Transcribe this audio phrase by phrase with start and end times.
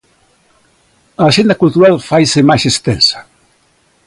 [1.21, 3.19] A axenda cultural faise máis extensa.